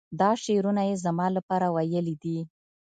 [0.19, 2.39] دا شعرونه یې زما لپاره ویلي دي.